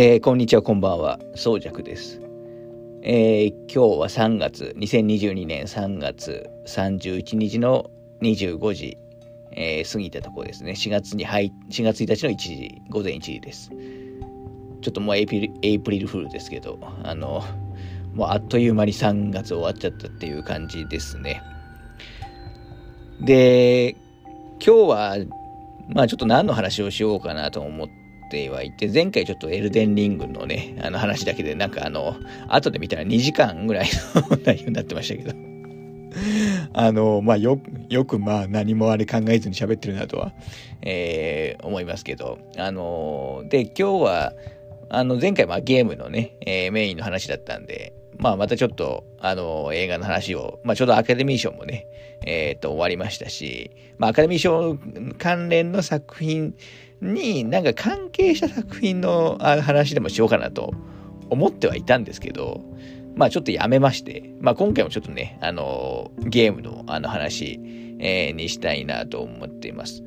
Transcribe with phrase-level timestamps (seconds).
[0.00, 1.18] えー、こんにちは、こんばんは。
[1.34, 2.20] 宗尺です。
[3.02, 7.90] えー、今日は3月、2022年3月31日の
[8.22, 8.96] 25時、
[9.50, 10.70] えー、過ぎたところですね。
[10.70, 13.72] 4月に入、4月1日の1時、午前1時です。
[14.82, 17.42] ちょっともうエイプリエイプリルフールですけど、あの、
[18.14, 21.42] もうあっという間に3月終わっちゃったっていう感じですね。
[23.20, 23.96] で、
[24.64, 25.16] 今日は、
[25.88, 32.16] まあちょっと何の話をしようかなと思って、てはいて、前回ちょっとエルデンリングのね、あの話だけで、なんかあの、
[32.48, 35.48] 後で見たら2時間ぐらいの内容になってましたけど。
[36.72, 40.32] あの、まあ、よ、よくまあ何もあれ考えずに喋ってるなとは、
[40.82, 44.32] えー、思いますけど、あの、で、今日は、
[44.90, 51.86] あの、前回まあゲームのね、えー、メインの話だったんで、まあまたちょっと、あの、映画の話を、まあちょうどアカデミー賞もね、
[52.24, 54.78] えっ、ー、と、終わりましたし、まあアカデミー賞
[55.18, 56.54] 関連の作品
[57.00, 60.74] になんか関係した作品の話でもしようかなと
[61.30, 62.62] 思ってはいたんですけど、
[63.14, 67.60] まあちょっとやめまして、まあ今回もちょっとね、あの、ゲームのあの話、
[68.00, 70.02] えー、にしたいなと思っています。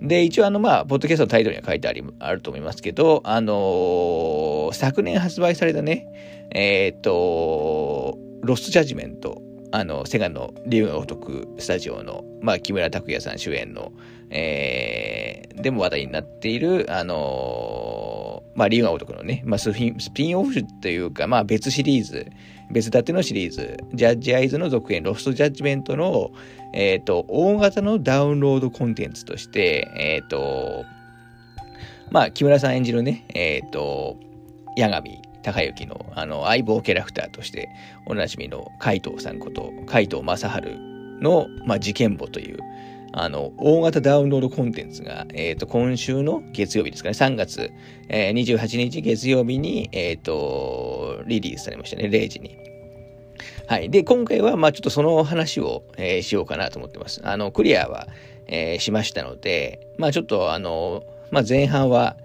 [0.00, 6.06] で、一応あの、まあ、ポッドキャストのタイトルには書いてあり、あると思いますけど、あのー、昨年発売されたね、
[6.50, 9.40] えっ、と、ロストジャッジメント、
[9.74, 13.92] あの、セガの竜が如くスタジオの、まあ、木村拓哉さん主演の、
[14.30, 22.30] えー、でも話題になっている、あのー、まあ、竜が如くのね、まあスピン、スピンオフというか、まあ、別シリーズ、
[22.70, 26.30] 別立てのシリーズ、ジャッジアイズの続編、ロストジャッジメントの、
[26.72, 30.84] えっ、ー、と、大型のダウンロードコンテンツとして、えっ、ー、と、
[32.12, 34.20] まあ、木村さん演じるね、えっ、と、
[34.76, 37.68] 八神隆之の、あの、相棒キャラクターとして、
[38.06, 40.78] おなじみの海藤さんこと、海藤正治
[41.20, 42.58] の、まあ、事件簿という、
[43.12, 47.70] あの、大型ダウンロードコンテンツが、え、ー、と、今週の月曜日ですかね、3月、
[48.08, 52.56] えー、28日月曜日に、えっ、ー、と、リリースされましたね、0時に。
[53.66, 53.88] はい。
[53.88, 57.20] で、今回は、まあちょっとその話を、えー、しようかなと思ってます。
[57.24, 58.08] あの、クリアは、
[58.46, 62.16] えー、しましたので、まあちょっと、あの、まあ前半は、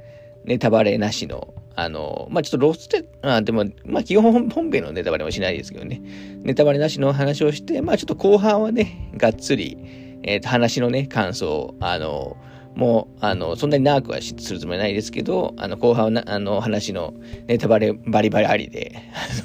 [0.44, 6.02] ネタバレなしの、あの、まあ、ちょっとロステ、あでも、まあ、基本本編のネタバレもしないですけどね、
[6.44, 9.78] ネタバレなしの話をして、まあ、ちょっと後半はね、がっつり、
[10.24, 12.38] えっ、ー、と、話のね、感想、あの、
[12.76, 17.14] もう、あの、そんなに長くはするつもりないですけど、あの、後半はあの、話の
[17.48, 18.96] ネタバレバリバリありで、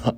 [0.03, 0.17] あの、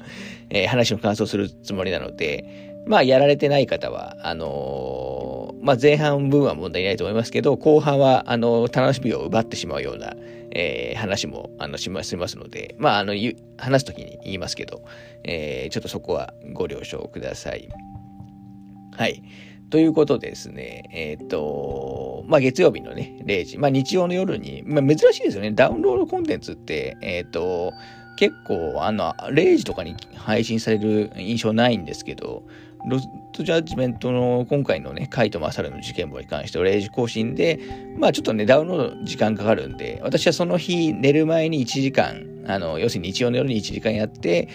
[0.50, 10.16] えー、話の感想するつもりなので、まあ、やられてない方は、あのー、まあ、前半分は問題ないと思いますけど、後半は、あの、楽しみを奪ってしまうような、
[10.60, 13.14] えー、話も、あの、しますので、まあ、あの、
[13.58, 14.84] 話すときに言いますけど、
[15.24, 17.70] えー、ちょっとそこはご了承ください。
[18.92, 19.22] はい。
[19.70, 27.72] ということですね、えっ、と、まあ、月曜日のね、0時、まあ、日曜の夜に、まあ、珍しいですよね、ダウンロードコンテンツって、えっ、と、
[28.16, 32.48] 結構、あの、0時とかに配信される印象ないんですけど、
[32.88, 37.60] ロストジャッジメントの今回のね、カイト・マサルの事件簿に関しては0時更新で、
[37.98, 44.48] まあちょっとね、ダウンロード時間かかるんで、私はその日寝る前に1時間、あの、要するに日曜の夜に1時間やって、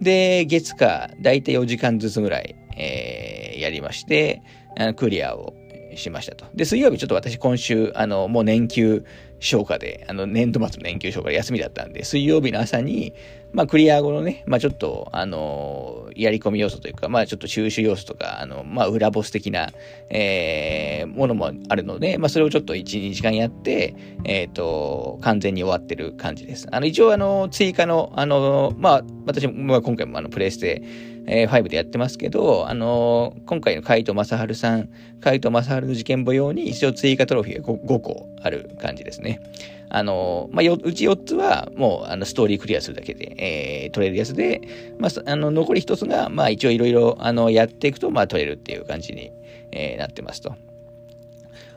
[0.00, 4.42] で、月か、だいたい4時間ずつぐらい、えー、やりまして、
[4.78, 5.54] あのクリアを
[5.96, 6.46] しましたと。
[6.54, 9.04] で、水曜日ちょっと私今週、あの、もう年休
[9.40, 13.12] 消化で、あの、年度末の年休消化で休みだったんで、水曜日の朝に、
[13.52, 19.70] まあ、クリア後のね、まあ、ちょっと、あのやり込み要素というか、まあ、ちょっと収集要素とか、あの、まあ、裏ボス的な、
[20.10, 26.66] えー、ものもあるので、まあ、それをちょっと1、2時間やって、えっ、ー、と、完全に終わってる感じです。
[26.70, 30.82] あの、一応、あの、追加の、あの、まあ、私も、まあ、今回もあの、プレイステ、
[31.26, 34.88] えー、5でやってますけど、あのー、今回の海藤正治さん、
[35.20, 39.40] 海藤正治の事件簿用に一応追加トロフィーが 5, 5個ある感じですね。
[39.88, 44.60] あのー、まあ、うち4つはもうあのストーリークリアするだけで、えー、取れるやつで、
[44.98, 49.32] まあ、あの残り1つが、まあ、一応いろいろあのやっていくと、まあ、取れるっていう感じに、
[49.72, 50.54] えー、なってますと。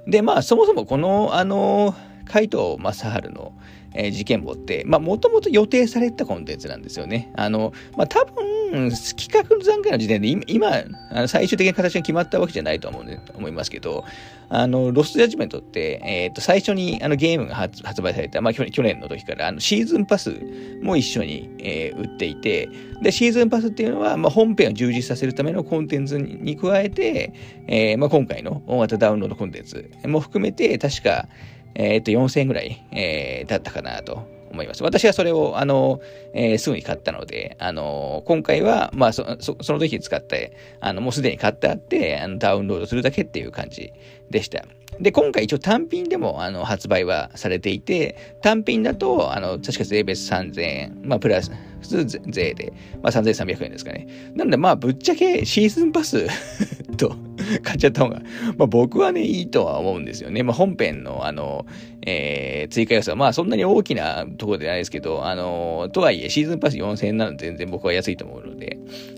[0.08, 1.94] で、まあ、そもそもこの、あの、
[2.26, 3.54] 海藤正治の、
[3.96, 7.32] えー、事件簿って、まあ、もともと予定されたコンテンツなんですよね。
[7.36, 8.34] あの、まあ、多分、
[8.70, 14.06] 企画の段階の時点で、今、あの最終的な形が決まったわけじゃないと思う、ね、思いますけど、
[14.50, 20.42] あの、ロストジャッジメントって、えっ、ー、と、最初にあのゲームが発売された、まあ去年、の時から、あの、シーズンパス
[20.82, 22.70] も一緒に、えー、売っていて、
[23.02, 27.34] で、シーズンパスっていうのは、まあ、本編を充実させるためのコンテンツに加えて、
[27.68, 31.28] えー、まあ、今回の大型ダウンロードコンテンツも含めて、確か、
[31.76, 34.39] えっ、ー、と、4000円ぐらい、えー、だったかなと。
[34.52, 34.84] 思います。
[34.84, 36.02] 私はそれを、あの、
[36.34, 43.94] えー、すぐに買ったので、あの、今回は、まあそ、そその時使って、あの、もうすでに買ってあって、あのダウンロードするだけっていう感じ
[44.30, 44.66] でした。
[45.00, 51.52] で、今回一応単品でもあの発売はされていて、単品だと、あの、確か税別3000円、まあ、プラス、
[51.82, 54.08] 普通税で、まあ、3300円ですかね。
[54.36, 56.28] なので、まあ、ぶっちゃけシーズンパス
[56.98, 57.16] と
[57.64, 58.22] 買っちゃった方が、
[58.58, 60.44] まあ、僕はね、いいとは思うんですよね。
[60.44, 61.66] まあ、本編の、あの、
[62.02, 68.78] えー、追加要素は、まあ、そんなに大きなところでないですけど、あの、とはいえ、シーズンパス4000円なので全然僕は安いと思うので、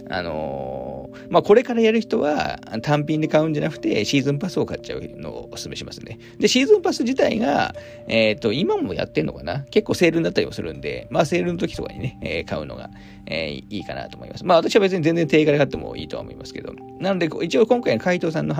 [0.09, 6.19] あの、まあ、これからやる人は、単品で買うんじゃなくて、シーズンパスを買っちゃうのをお勧めしますね。
[6.39, 7.75] で、シーズンパス自体が、
[8.07, 9.65] えっ、ー、と、今もやってんのかな？
[9.71, 12.89] 結構セールになったりもするんで、まあ、セールの時とかにね、えー、買うのが、
[13.25, 14.45] えー、いいかなと思います。
[14.45, 16.73] まあ、私は別に全然定価で買ってもいいとは思いますけど。
[16.99, 18.55] なので、一応今回の海藤さんの、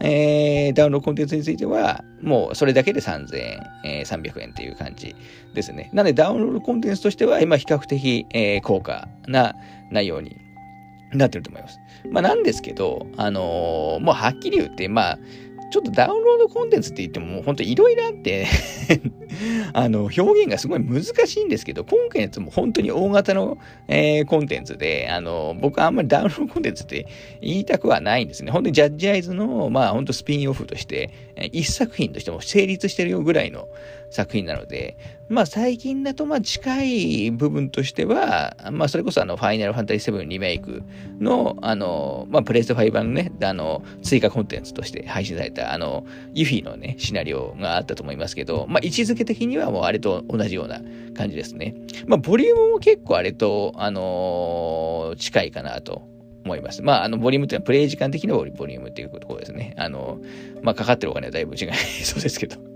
[0.00, 5.14] えー、ダウンロードコンテンツについては、もうそれだけで3000円、えー、300円っていう感じ
[5.54, 5.90] ですね。
[5.92, 9.54] なので、ダウンロードコンテンツとしては、今比較的、えー、高価な
[9.90, 10.36] 内容に
[11.12, 11.78] なってると思います。
[12.10, 15.18] まあ、なんですけど、あのー、もうはっきり言って、まあ、
[15.72, 18.46] ちょっとダウンロードコンテンツって言っても、もう本当いろいろあって
[19.72, 23.56] あの、表現がすごい難しいんですけど、今回のやつも本当に大型の、
[23.88, 27.06] えー、コンテンツで、あの、僕はあんまりダウンロードコンテンツって
[27.40, 28.52] 言いたくはないんですね。
[28.52, 31.10] 本当にジャッジアイズの、まあ本当スピンオフとして、
[31.52, 33.66] 一作品としても成立してるよぐらいの
[34.12, 34.96] 作品なので、
[35.30, 40.82] まあ最近だとまあ近い部分としては、まあそれこそあのファイナルファンタジー7リメイク
[41.18, 46.04] の、あの、まあプレイステ5版のね、あの、追加コンテンツとして配信された、あの、
[46.34, 50.82] ユフィのね、シナリオがあったと思いますけど、まあ位置づけ的にはもうあれと同じような
[51.16, 51.74] 感じですね。
[52.06, 56.02] まあボリュームも結構あれと、あの、近いかなと
[56.44, 56.82] 思います。
[56.82, 59.74] まあ、あの、ボリュームっていうのはプレイ時間的なボリュームっていうところですね。
[59.78, 60.20] あの、
[60.62, 61.72] まあ、かかってるお金はだいぶ違い
[62.04, 62.71] そうですけど。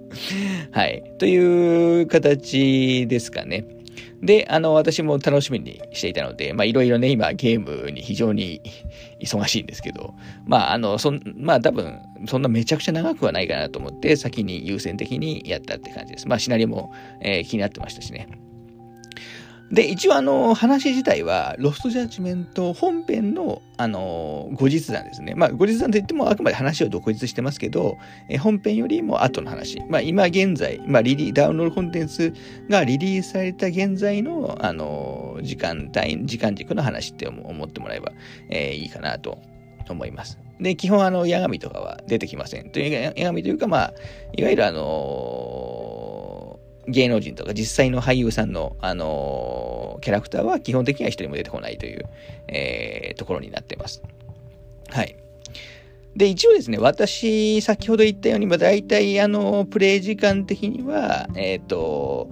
[0.72, 1.02] はい。
[1.18, 3.64] という形ですかね。
[4.22, 8.60] で、あの、私も楽しみにしていたので、まあ、いろいろね、今、ゲームに非常に
[9.20, 10.14] 忙しいんですけど、
[10.46, 16.28] まあ、あの、そん、まあ、多分、そんなめちゃくちゃ長くはないかなと思って、先に優先的にやったって感じです。
[16.28, 18.28] まあ、シナリオも、えー、気になってましたしね。
[19.70, 25.34] で、一応あの、話自体は、ロストジャッジメント本編の、あの、後日談ですね。
[25.34, 27.98] まあ、後日談といっても、あくまで話を独立してますけど、
[28.28, 29.82] え本編よりも後の話。
[29.88, 32.32] まあ、今現在、まあ、リリー、ダウンロードコンテンツ
[32.70, 38.12] がリリースされた現在の、あの、時間帯、時間軸の話って思ってもらえば、
[38.48, 39.38] えー、いいかなと
[39.88, 40.38] 思います。
[40.60, 42.70] で、基本あの、矢神とかは出てきません。
[42.70, 43.94] という、矢神というか、まあ、
[44.36, 44.78] いわゆるあの
[46.88, 52.05] 芸能人とか実際の俳優さんの、あのー、キャラクターは基本的には一人も出てこないという、
[52.49, 54.03] えー、ところになってます。
[54.88, 55.17] はい。
[56.17, 62.31] で、一応ですね、私、先ほど言ったように、まあ、大体、あの、プレイ時間的には、えっ、と、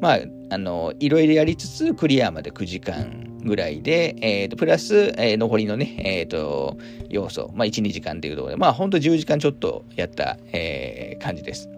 [0.00, 0.18] まあ、
[0.48, 6.78] あの、いろいろやりつつ、クリアまで9時間ぐらいで、え、ー、と、プラス、えー、残りのね、えっ、ー、と、
[7.10, 11.68] 要素、まあ、1、2時間というところで、まあ、ほんと10時間ちょっとやった、えー、感じです。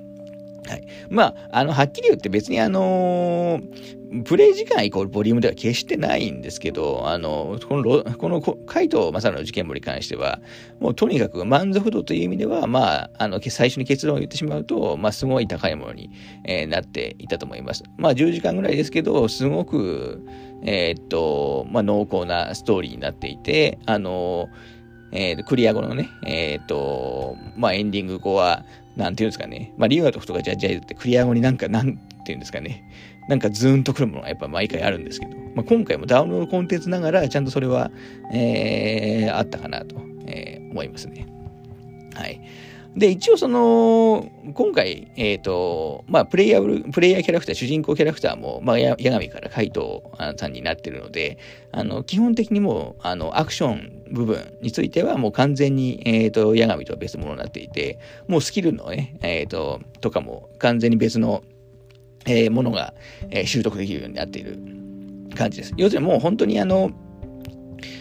[0.69, 0.87] はい。
[1.09, 10.41] まあ、あの、はっきり言って別にあのー、プレイ時間イコールボリュームでは決してないんですけど、あの、この、この、海藤正の事件簿に関しては、
[10.81, 16.11] もうとにかく満足度という意味では、まあ、あの、最初に結論を言ってしまうと、まあ、すごい高いものに、
[16.45, 17.83] えー、なっていたと思います。
[17.97, 20.23] まあ、10時間ぐらいですけど、すごく、
[20.65, 24.49] えー、っと、まあ、濃厚なストーリーになっていて、あの、
[25.13, 28.65] えー、クリア後のね、えっ、と、まあ、エンディング後は、
[28.99, 29.73] なんていうんですかね。
[29.79, 32.85] まあ、リュウガトフとかジャジャイズってクリア後になんか、なんていうんですかね。
[33.29, 37.93] なんかズーンとくるものがやっぱ毎回あるんですけど、まあ、今回もダウンロードコンテンツながら、ちゃんとそれは、
[38.35, 39.97] えー、あったかなと、
[40.27, 41.27] えー、思いますね。
[42.15, 42.41] はい。
[42.97, 51.39] で、一応その、今回、えっ、ー、と、まあ、プレイヤー、プレイヤーキャラクター、主人公キャラクターも、まあ、矢神から怪盗さんになってるので、
[51.71, 61.43] あの、基本的にもう、あの、アクション部分についてはもう完全に、えっ、ー、と、矢神とは別物になっていて、もうスキルのね、えっ、ー、と、とかも完全に別の、
[62.27, 62.95] え、ものが、
[63.31, 64.59] え、習得できるようになっている
[65.37, 65.75] 感じです。
[65.77, 66.91] 要するにもう本当にあの、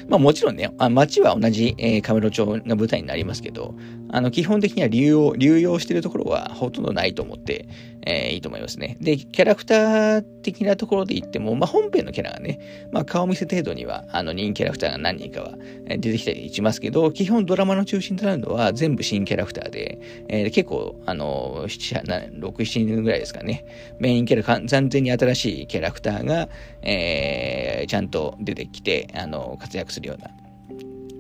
[0.08, 3.76] まあもちろんね、あ街は同じ、えー、カメロ町が舞台になりますけど、
[4.10, 7.68] あの、基本的には流用、流用してるところはほとんどないと思って、
[8.06, 8.98] えー、いいと思いますね。
[9.02, 20.00] で、キャラクター的なところで言っても、まあ、本編のキャラがね、まあ、顔見せ程度には、あの、人キャラクターが何人かは出てきたりしますけど、基本ドラマの中心となるのは全部新キャラクターで、
[20.30, 23.66] えー、結構、あの、7、6、7人ぐらいですかね、
[24.00, 26.48] メインキャラ、完全に新しいキャラクターが、
[26.82, 30.30] えー、ちゃんと出てきて、あの、活躍するするような、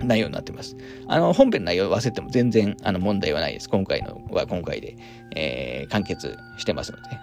[0.05, 0.77] 内容になってます。
[1.07, 3.69] あの、本編の内容を忘れても全然、あの、問題はないです。
[3.69, 4.95] 今回のは今回で、
[5.35, 7.19] えー、完結してますので。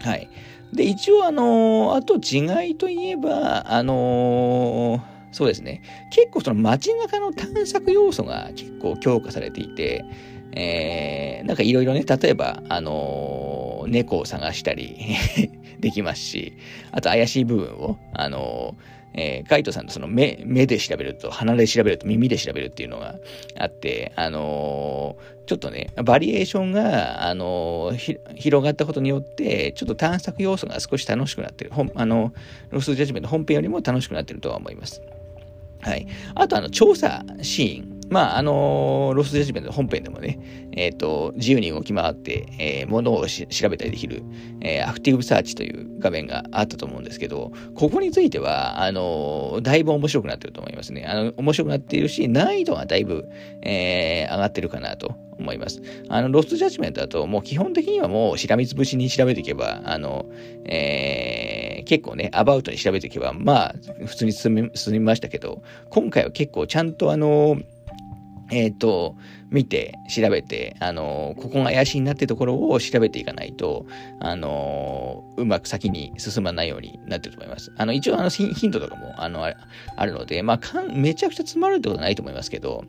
[0.00, 0.28] はい。
[0.72, 5.00] で、一応、あのー、あと違いといえば、あのー、
[5.32, 5.82] そうですね。
[6.10, 10.04] 結構その街中の探索要素が結構強化されていて、
[10.52, 14.96] えー、なんかいろいろね、例えば、あのー、猫を探したり
[15.80, 16.54] できますし、
[16.92, 23.14] あと怪しい部分を、あのーえー、カイトさんのその目、目で調べると、鼻で調べると、耳で調べるっていうのが
[23.56, 31.70] あって、あのー、ちょっとね、バリエーションが、あのー、広がったことによって、ちょっと探索要素が少し楽しくなってる。
[31.94, 32.32] あの、
[32.70, 35.00] ロスジャッジメント本編よりも楽しくなってるとは思います。
[35.80, 36.06] はい。
[36.34, 37.93] あと、あの、調査シーン。
[38.10, 40.38] まあ、あのー、ロスジャッジメント本編でもね、
[40.72, 44.22] えっ、ー、と、自由に動き回って、えー、ものを調べたりできる、
[44.60, 51.04] えー、アクティブサーチという画面があったと思うんですけど、ここについては、あのー、だいぶ面白くなってると思いますね。
[51.06, 53.28] あの、面白くなっているし、難易度がだいぶ、
[53.62, 55.82] えー、上がってるかなと思います。
[56.08, 60.26] あの、ロストジャッジメントだと、もう基本的にはもうしらみつぶしに調べていけば、あの、
[60.64, 63.74] えー、結構ね、アバウトに調べていけば、まあ、
[64.06, 67.58] 普通に進み、進みましたけど、今回は結構ちゃんとあの、
[68.50, 69.16] えっ、ー、と、
[69.50, 73.86] 見て、調べて、あの、ここが怪しいなってところを調べていかないと、
[74.20, 77.72] あの、うまく先に進まないようになってると思います。
[77.76, 82.84] あの、一応、あの、ヒントとかも、あの、あるので、まあ、かん、めちゃくちゃ詰まるってことはないと思いますけど、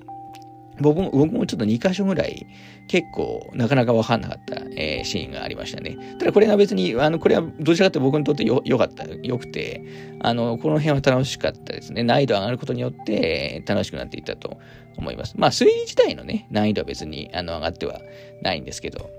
[0.82, 2.46] 僕も、僕もちょっと2箇所ぐらい
[2.88, 5.98] 結構なかなかわかんなかった、えー、シーンがありましたね。
[6.20, 9.82] ただこれが別に、あの、これはどちらかというと僕にとってよ、良かった、良くて、
[10.22, 12.04] あの、この辺は楽しかったですね。
[12.04, 14.58] 難易度上がることによって楽しくなっていったと
[14.98, 15.34] 思います。
[15.38, 18.02] まあ、推理自体のね、難易度は別にあの上がっては
[18.42, 19.10] ないんですけど。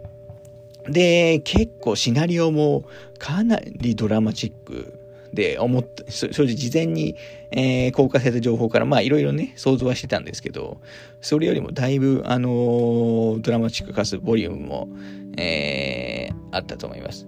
[0.89, 2.85] で、結構シナリオも
[3.19, 4.99] かなりドラマチック
[5.33, 7.17] で思った、正直事前に、
[7.51, 10.81] えー、公開された情報からまあいろいろね、想像はしてたんですけど、
[11.21, 14.89] それよりもだいぶ、あのー、ドラマチックかつボリュームも、
[15.37, 17.27] えー、あったと思います。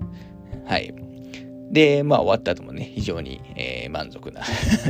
[0.64, 1.07] はい。
[1.70, 4.42] で、まあ終わった後もね、非常に、えー、満足な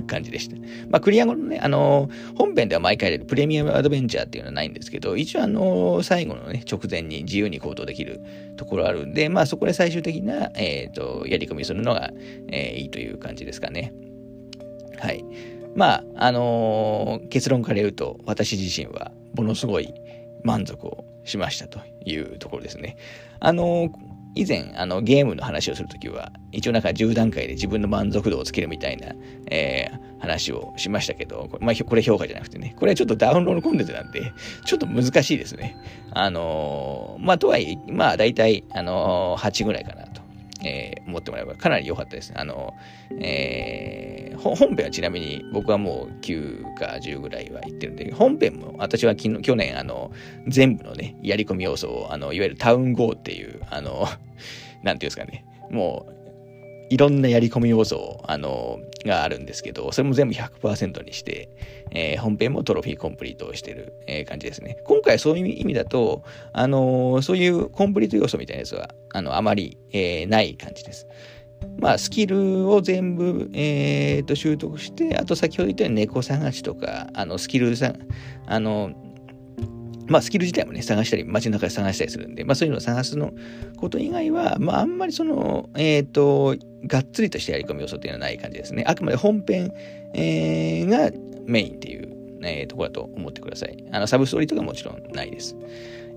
[0.07, 0.57] 感じでした。
[0.89, 8.21] まあクリア後のね、あのー、本編では毎回出るプレミアムアドベンチャーっていうのはないんですけど、一応あのー、最後のね、直前に自由に行動できる
[8.57, 12.11] ところあるんで、まあそこで最終的な、えっ、と、やり込みするのが、
[12.49, 13.93] えいいという感じですかね。
[14.99, 15.25] はい。
[15.75, 19.95] まあ、あの結論から言うと、私自身はものすごい
[20.43, 22.97] 満足をしましたというところですね。
[23.41, 23.91] あの
[24.35, 29.13] 以前、あの、ゲームの話をするときは、一応なんか10段階で自分の満足度をつけるみたいな、
[29.51, 34.33] えー、話をしましたけど、まあ、これ評価じゃなくてね、これはちょっとダウンロードコンテンツなんで、
[34.65, 35.77] ちょっと難しいですね。
[36.13, 40.28] あのー、まあ、とはいえ、まあ、大体、あのー、8ぐらいかなと。
[40.65, 42.33] えー、思ってもらえばかなり良かったです。
[42.35, 42.75] あの、
[43.21, 50.11] えー、本編はちなみに僕はもう9か10ぐらいは言ってるんで、本編も私は昨日去年あの、
[50.47, 54.07] 全部のね、やり込み要素を、あの、いわゆるタウン号っていう、あの、
[54.83, 56.18] なんていうんですかね、もう、
[56.91, 61.49] いろんなやり込み要素、あの、があるんですけど、それも全部100%にして、
[61.91, 64.79] えー、本編もトロフィーコンプリートをしてる、えー、感じですね。
[64.85, 71.07] 今回そういう意味だと、あのー、そういうコンプリート要素みたいなやつは、あの、あまり、え、ない感じです。
[71.79, 77.95] まあ、スキルを全部、えー、と習得して、あと先ほど言ったように猫探しとか、あの、スキルさ、
[78.47, 78.93] あの、
[80.09, 83.33] まあ、スキル自体もね、探したり、街の中で探したりするんで、まあ、そういうのを探すの
[83.77, 86.57] こと以外は、まあ、あんまりその、えっ、ー、と、
[86.87, 88.85] がっつりとしたやり込み要素っていうのはない感じですね。
[88.87, 89.73] あくまで本編、
[90.15, 91.11] えー、が
[91.47, 92.09] メインっていう、
[92.43, 93.85] えー、ところだと思ってください。
[93.91, 95.57] あの、サブストーリーとかもちろんないです。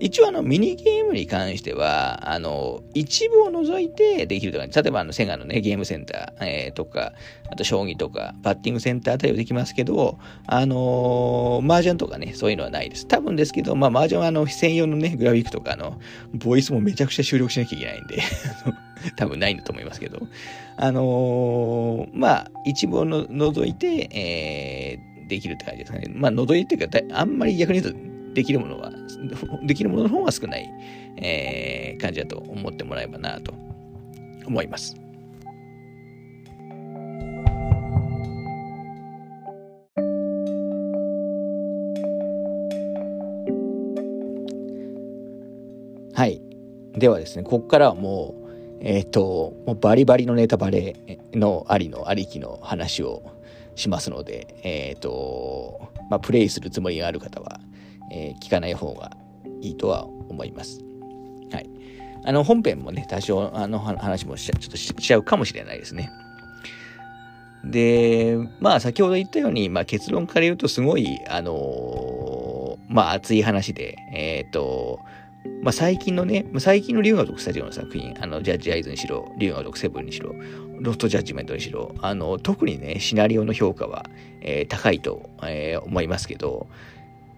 [0.00, 7.12] 一応あのミニゲームに関しては、あの、一部を除いてできるとか、例えばあのセガのね、ゲームセンター、えー、とか、
[7.50, 13.06] あと将棋とか、バッティングセンター対応できますけど、あのー、麻雀とかね、そういうのはないです。
[13.06, 16.00] 多分ですけど、まあ麻雀はあの、専用のね、グラフィックとか、あの、
[16.34, 18.18] ボイスもめちゃくちゃ収録しなきゃいけないんで
[19.16, 20.18] 多分ないんだと思いますけど、
[20.76, 26.06] あのー、まあ、一部をの除いて、えー、できるって感じですかね。
[26.14, 28.91] まあ、除いてっていうか、あんまり逆に言うと、できるものは、
[29.62, 30.68] できるものの方が少ない、
[31.16, 33.52] えー、感じだと思ってもらえばなと
[34.46, 34.96] 思います。
[46.14, 46.40] はい。
[46.94, 48.42] ではですね、ここからはもう、
[48.80, 50.96] えっ、ー、と、もうバリバリのネタバレ
[51.32, 53.22] のありのありきの話を
[53.74, 57.60] しますので、えっ、ー、と、まあ、プレイするつもりがある方は、
[58.12, 59.10] えー、聞かない方が
[59.60, 60.80] いいとは思います。
[61.50, 61.70] はい。
[62.24, 66.10] あの、本編もね、多少、あの話もしちゃちょっとしちゃうかもしれないですね。
[67.64, 75.00] で、まあ、先ほど言ったように、まあ、結論から言うと、すごい、あのー、まあ、熱い話で、えっ、ー、と、
[75.62, 80.34] まあ、最近のね、最近の竜が如くスタジオの作品、あの、ジャッジアイズにしろ、竜が如くセブンにしろ、
[80.80, 84.06] ロストジャッジメントにしろ、あの、特にね、シナリオの評価は、
[84.40, 86.68] えー、高いと、えー、思いますけど、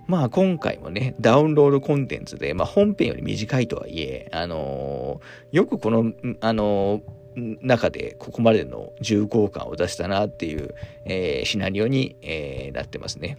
[0.06, 13.38] まあ今回もね、ダウンロードコンテンツで、まあ本編より短いとはいえ、あのー、よくこの、あのー、中でここまでの重厚感を出したなっていう、えー、シナリオに、え、なってますね。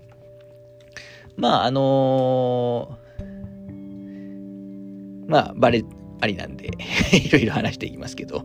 [1.37, 2.97] まああの、
[5.27, 5.83] まあバレ
[6.21, 6.69] ありなんで
[7.13, 8.43] いろいろ話していきますけど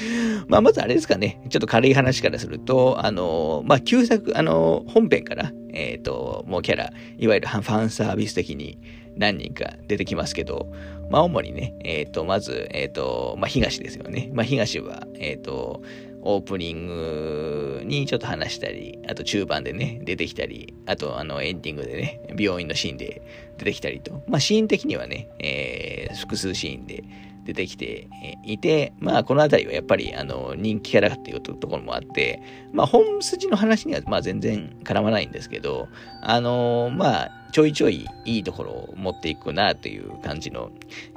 [0.48, 1.40] まあ、まずあれですかね。
[1.48, 8.78] ちょっと軽い話からすると、あの、まあ、旧作、あの、本編から、えっ、ー、と、もうキャラ、いわゆるファンサービス的に
[9.16, 10.72] 何人か出てきますけど、
[11.10, 14.30] まあ、主にね、えっ、ー、と、まず、えっ、ー、と、まあ、東ですよね。
[14.32, 15.82] まあ、東は、えっ、と、
[16.24, 23.22] オープニングにちょっと話したり、あと中盤でね、出てきたり、あとあのエンディングでね、病院のシーンで
[23.58, 27.02] 出てきたりと、まあシーン的にはね、えー、複数シーンで
[27.44, 28.08] 出てきて
[28.44, 35.88] いて、まあこのあたりはやっぱりあの人気キャラっていうところもあって、まあ本筋の話にはまあ全然絡まないんですけど、
[36.22, 40.70] あのまあちょいちょいいいところを持っていくなという感じの、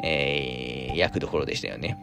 [0.03, 1.97] えー、役どころでしたよね。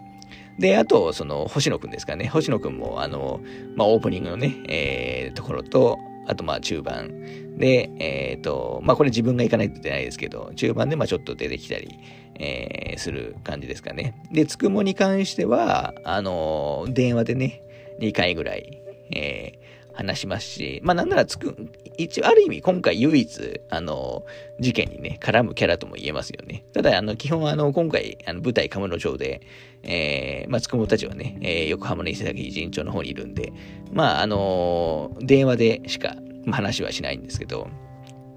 [0.59, 2.27] で、あと、その、星野くんですかね。
[2.27, 3.41] 星野くんも、あの、
[3.75, 11.99] まあ、オープニングのね、えー、ところと、あと、まあ、中盤で、えっ、ー、と、まあ、これ自分が行かないといけないですけど、中盤で、まあ、ちょっと出てきたり、
[12.39, 14.15] えー、する感じですかね。
[14.33, 17.63] で、つくもに関しては、あの、電話でね、
[18.01, 18.83] 2回ぐらい、
[19.15, 21.55] えー、話しますし、まあなんならつく、
[21.99, 24.25] 一応ある意味今回唯一、あの、
[24.59, 26.65] 事件にね、絡むキャラとも言えますよね。
[26.73, 29.43] ただ、あの、基本あの、今回、あの舞台カムロ町で、
[29.83, 33.53] えー、まあ、つくもたちはね、えー、横浜の伊勢崎陣町の方にいるんで、
[33.93, 36.17] まあ、あの電話でしか、
[36.51, 37.69] 話はしないんですけど、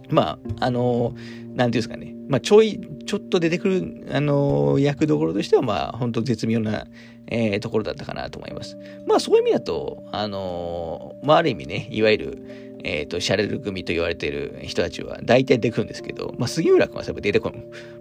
[0.09, 6.85] まあ、あのー、なんていうんですかね、まあ、ちょい、ちょっと出てくる、あの、役どころとしては、まあ、本当絶妙な、
[7.27, 8.77] えー、ところだったかなと思います。
[9.07, 17.51] まあ、そういう意味だと、あの、まあ、ある意味ね、いわゆる、えっ、と、シャレル組と言われている人たちは大体出てくるんですけど、まあ、杉浦君は出てこ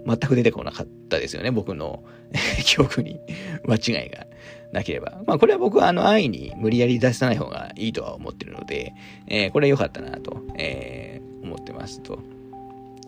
[0.05, 2.03] 全く出てこなかったですよね、僕の
[2.63, 3.19] 記憶に
[3.63, 4.27] 間違いが
[4.71, 5.21] なければ。
[5.25, 8.93] まあ、これは僕はあの、安易に無理やり出さない方がいいとは思ってるので、
[9.27, 12.19] えー、これは良かったなと、えー、思ってますと。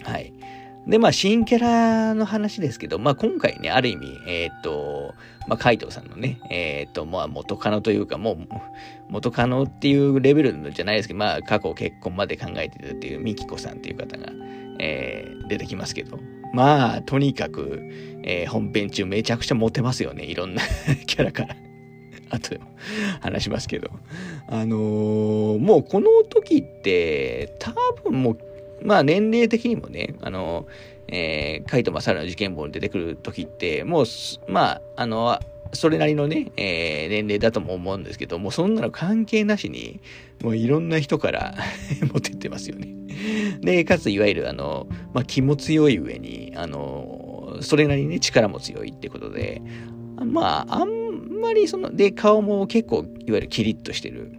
[0.03, 0.33] はい。
[0.87, 5.15] で、まあ、新キャラの話ですけど、まあ、今回ね、ある意味、えー、っと、
[5.47, 8.37] まあ、カイトさんのね、えー、っと、まあ、元カノというか、もう、
[9.09, 14.31] 元カノっていうレベルじゃないですけど、まあ、過去結婚まで考えてるっていうミキコさんっていう方が、
[14.79, 16.19] えー、出てきますけど、
[16.53, 17.81] まあ、とにかく、
[18.23, 20.61] えー、本編中めちゃくちゃモテますよね、いろんな
[21.05, 21.66] キャラから。
[22.29, 22.55] あと、
[23.21, 23.89] 話しますけど。
[24.47, 28.37] あのー、もうこの時って、多分もう
[28.83, 30.67] まあ年齢的にもね、あの、
[31.07, 34.05] えー、カイト・マサルの事件簿に出てくる時って、もう、
[34.47, 35.39] まあ、あの、
[35.73, 39.99] それなりのね、えー、年齢だとも思うんですけど、もうそんなの関係なしに、
[40.41, 41.55] もういろんな人から
[42.01, 42.87] 持ってってますよね。
[43.61, 49.61] で、かついわゆるあの、まあ気も強い上に、あの、それなりにね、力も強いってことで、
[50.23, 51.06] まあ、あん
[51.37, 54.31] まりその、で、顔も結構、いわゆるキリッとしてる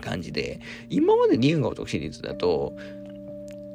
[0.00, 0.60] 感じで、
[0.90, 2.74] 今までニューガオ特シリーズだと、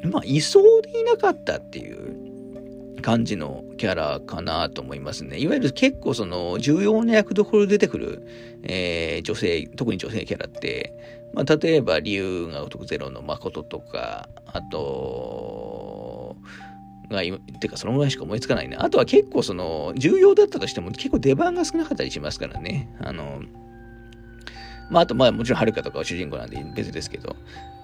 [0.04, 5.40] まあ、いそうでいなかったっていう感じのキャラかなと思いますね。
[5.40, 8.24] いわゆる結構その重要な役どころで出てくる、
[8.64, 10.94] えー、女性、特に女性キャラって、
[11.34, 16.01] まあ、例えば、竜が如くゼロの誠とか、あと、
[17.12, 17.22] が、
[17.60, 18.78] てかそのぐらいしか思いつかないね。
[18.80, 22.90] あとは結構その、重要だったとしても結構出番が少なかったりしますからね。
[23.00, 23.42] あの、
[24.90, 27.36] まあ、あと、まあ、もちろん、はるかとかは主人公なんで別ですけど、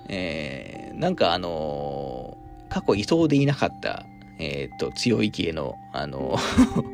[0.10, 2.38] えー、なんかあの、
[2.70, 4.06] 過去いそうでいなかった、
[4.40, 6.38] えっ、と、強い系の、あの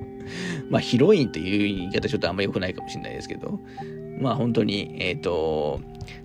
[0.69, 3.59] まあ、ヒロインという言い方ちょっとあんま良くないかもしれないですけど、
[4.19, 5.81] まあ、本当に、えっ、と、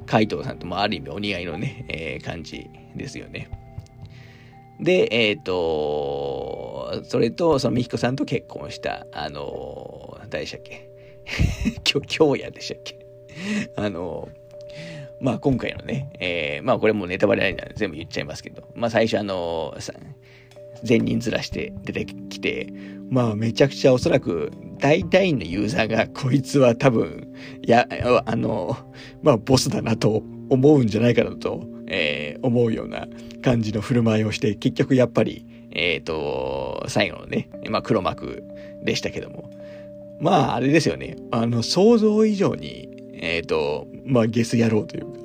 [0.07, 3.49] 海藤さんともある意味お似合いのね、え感じですよね。
[4.81, 10.89] で、えっ、と、それと、その美彦さんと結婚した、あの誰でしたっけ？
[12.07, 12.99] 京也でしたっけ？
[13.77, 14.29] あの
[15.21, 19.75] まあ今回のね、えー、まあこれもネタバレありなんで全部言っちゃいますけど、まあ最初あの、
[20.85, 22.69] 全人ずらして出てきて、
[23.11, 27.33] まあめちゃくちゃおそらく大体のユーザーがこいつは多分、
[27.67, 27.89] いや、
[28.27, 28.77] あの、
[29.23, 33.07] まあボスだなと思うんじゃないかなと、えー、思うような
[33.43, 38.45] 感じの振る舞いをして、結局やっぱり、えっ、ー、と、最後のね、まあ黒幕
[38.83, 39.51] でしたけども、
[40.21, 45.19] まああれですよね、あの想像以上にえっ、ー、と、まあ、ゲス野郎というか、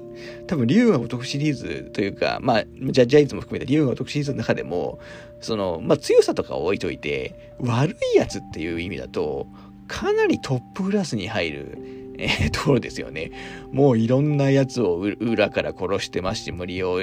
[0.48, 5.00] 多分、竜が如くシリーズというか、まあ、ジャッジアイズも含めて竜が如くシリーズの中でも、
[5.42, 9.48] その、まあ、強さとかを置いといて、悪いやつっていう意味だと、
[9.88, 11.78] かなりトップクラスに入る、
[12.24, 13.32] えー、ところですよね。
[13.72, 17.02] もういろんなやつを裏から殺してますし、無理を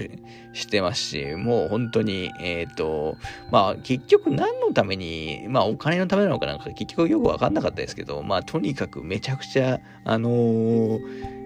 [0.55, 3.17] してますし、もう本当に、えっ、ー、と、
[3.51, 11.01] まあ結局何のために、まあお金のためなのかなんか結局よくわかんなかったですけど、まあとにかくめちゃくちゃ、あのー、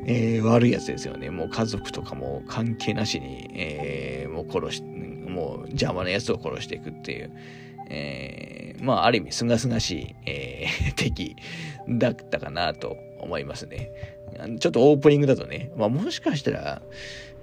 [0.07, 1.31] えー、悪いやつですよね。
[1.31, 7.33] もう家族とかも関係なしに、えー、もう殺し、もう邪魔なやつを殺していくっていう。
[7.91, 11.37] えー、まあ、ある意味、すがすがしい、え、 敵
[11.89, 13.93] だったかなと思いますね。
[14.59, 16.83] ちょっとオープニングだとね、まあ、もしかしたら、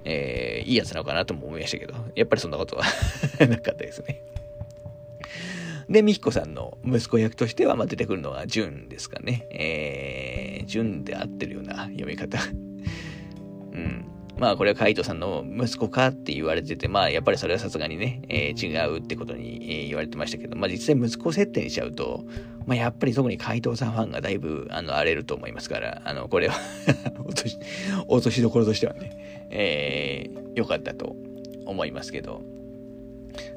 [0.04, 2.84] えー、いいやつなのかなとも思いましたけど、やっぱりそんなことは
[3.46, 4.22] なかったですね。
[5.88, 9.46] で、ミヒコさんの息子役としては、まあ、出てくるのはジュンですかね。
[9.50, 12.38] えー、ジュンで合ってるような読み方。
[13.72, 14.04] うん。
[14.38, 22.24] まあこれはカイトさんの息子かって言われてて、まあやっぱりそれはさすがにね、えー、違うってことに、え、言われてましたけど、まあ実際息子設定にしちゃうと、
[22.66, 26.54] まあやっぱり特にカイトさんファンがだいぶあの荒れると思いますから、あのこれは
[27.24, 27.58] 落とし、
[28.08, 31.14] 落としどころとしてはね、えー、良かったと
[31.66, 32.42] 思いますけど、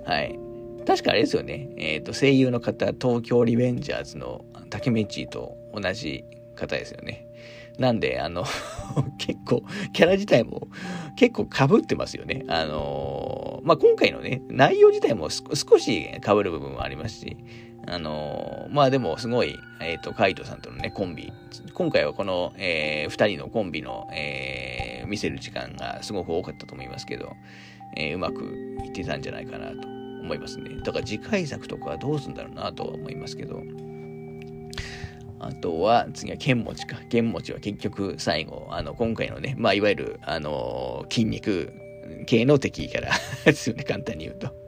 [0.06, 0.38] はい。
[0.86, 7.28] 確かあれですよね、えっ、ー、と声優の方、東京リベンジャーズの竹道と同じ方ですよね。
[7.78, 8.46] なんで、あの
[9.18, 9.64] 結構、
[9.94, 10.68] キャラ自体も
[11.16, 12.44] 結構被ってますよね。
[12.48, 17.38] あのまあ、今回のね、内容自体も少し被る部分はありますし、
[17.88, 21.32] あのまあでもすごい、えっ、ー、と、カイトさんとのね、コンビ。
[21.74, 27.36] 今回はこの、えー、二人のコンビの、えー、見せる時間がすごく多かったと思いますけど、
[27.96, 28.44] えー、うまく
[28.86, 30.78] いってたんじゃないかなと思いますね。
[30.84, 33.62] だから次回作とかどうするんだろうなとは思いますけど、
[35.40, 36.98] あとは、次は剣持か。
[37.10, 41.74] 剣持は結局最後、あの、今回のね、まあ、いわゆる、あの、筋肉
[42.26, 43.12] 系の敵から
[43.46, 44.66] ですよね、簡単に言うと。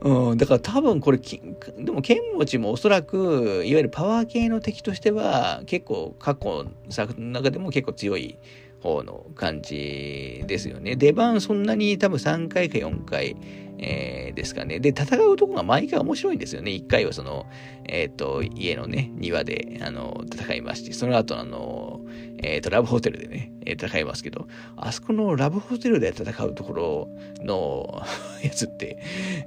[0.00, 8.38] うん、だから多分これ、でも剣持もおそらく、いわゆるパワー系の敵としては、結構過去作の中でも結構強い
[8.80, 10.94] 方の感じですよね。
[10.94, 13.36] 出番そんなに多分3回か4回、
[13.78, 14.80] えー、ですかね。
[14.80, 16.72] で、戦うとこが毎回面白いんですよね。
[16.72, 17.46] 一回はその、
[17.84, 22.00] えっ、ー、と、家のね、庭で、あの、戦いまして、その後、あの、
[22.42, 27.08] えっ、ー、と、ラブホテルでね、戦いますけど、あそこのラブホテルで戦うところ
[27.44, 28.02] の
[28.42, 28.98] やつって、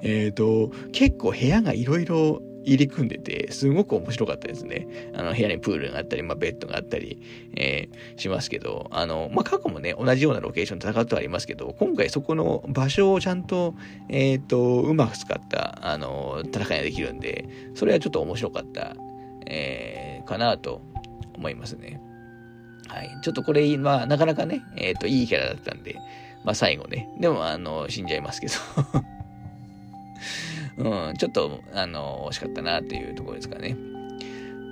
[0.02, 5.12] えっ、と、結構部屋がいろいろ入り組んでて、すごく面白かったですね。
[5.16, 7.22] あの、部屋にプールがあったり、まあ、ベッドがあったり、
[7.56, 13.76] えー、しますけど、あの、まあ、過去もね、同じようなロケーションで戦ってはありますけど、今回そこの場所をちゃんと、
[14.10, 17.46] えっ、ー、と、うまく使った、あの、戦いができるんで、
[17.76, 18.96] それはちょっと面白かった、
[19.48, 20.82] えー、かなと
[21.34, 22.02] 思いますね。
[22.88, 23.10] はい。
[23.22, 25.96] ちょっとこれ、まあ、なかなかね、えっ、ー、と、いいキャラだったんで、
[26.44, 28.54] まあ、最後ね、でも、あの、死んじゃいますけど
[30.78, 33.78] うん、ちょっと、あの、惜しかったなっていうところですかね。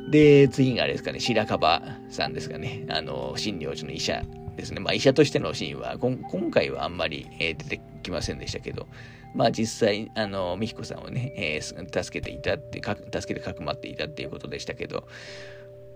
[0.09, 2.85] で、次があれですかね、白樺さんですかね。
[2.89, 4.23] あの、診療所の医者
[4.55, 4.79] ですね。
[4.79, 8.87] まあ、医者としてのシーンは、今回はあんまり、えー、出てきませんでしたけど、
[9.35, 15.07] まあ、実際、あの、美彦さんをね、えー、助けていたって、助けてかくまっていたっていうことでしたけど、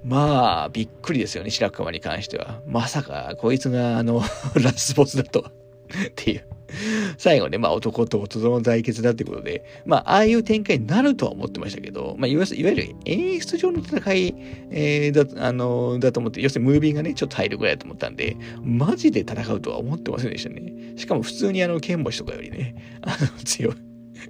[0.03, 2.61] まあ、びっくりですよね、白川に関しては。
[2.67, 4.21] まさか、こいつが、あの、
[4.61, 6.45] ラスボスだとはっていう。
[7.17, 14.35] 最後ね、まあ男と男の対決だってことで、まあああいう展開になるとは思ってましたけど、まあいわゆる演出上の戦い、
[14.71, 20.73] えー、だ、あのー、だと思って、要するにムービーがね、ちょっと入るぐらいだと思ったんで、マジで戦うとは思ってませんでしたね。
[20.95, 23.73] しかも普通にあの、剣星とかよりね、 あの、強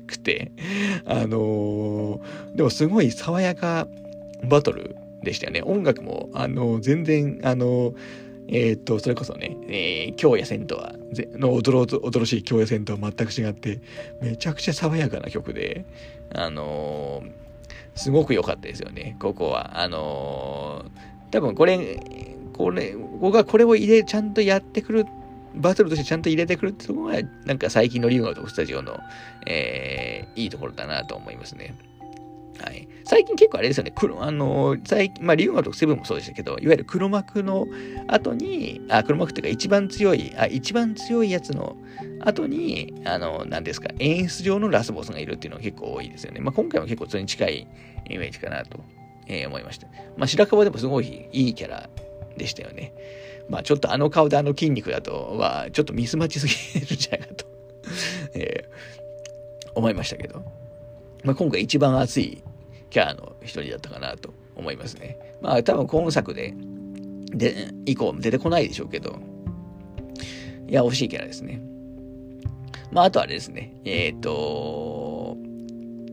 [0.07, 0.51] くて、
[1.05, 3.87] あのー、でもすごい爽やか
[4.49, 5.61] バトルでしたよね。
[5.63, 7.93] 音楽も、あの全然、あの
[8.47, 10.93] えー、っと、それこそね、えー、京也戦とは、
[11.37, 13.81] の驚驚しい京也戦とは全く違って、
[14.21, 15.85] めちゃくちゃ爽やかな曲で、
[16.33, 17.31] あのー、
[17.95, 19.79] すごく良かったですよね、ここは。
[19.81, 21.99] あのー、多分これ、
[22.53, 25.05] これ、僕がこれを入れ、ちゃんとやってくる、
[25.55, 28.99] バトルとしてちゃんと入れてくるってところが、なんか最近のリュウガとスタジオの、
[29.47, 31.75] えー、いいところだなと思いますね。
[32.59, 32.87] はい。
[33.05, 37.67] 最近結構あれですよね、黒、あの、最近、まあ、リュウマとかセブンもそうでしたけど、いわゆる黒幕の
[38.07, 41.75] 後に、あ、黒幕っていうか一番強い、あ、一番強いやつの
[42.21, 46.39] 後に、あの、何ですか、演出上のラスボスがいるっていうのが結構多いですよね。
[46.39, 47.67] まあ、今回も結構それに近い
[48.09, 48.79] イメージかなと、
[49.27, 49.87] えー、思いました。
[50.17, 51.89] まあ、白樺でもすごいいいキャラ
[52.37, 52.93] でしたよね。
[53.49, 57.45] まあ、ちょっとあの顔であの筋肉だとは、ちょっとミスマッチすぎるんじゃないかと
[58.33, 60.43] えー、思いましたけど。
[61.23, 62.43] まあ、今回一番熱い
[62.89, 65.17] キャラの一人だったかなと思いますね。
[65.41, 66.53] まあ多分今作で、
[67.31, 69.19] で、以降出てこないでしょうけど、
[70.67, 71.61] いや、惜しいキャラですね。
[72.91, 75.37] まああとあれですね、えっ、ー、と、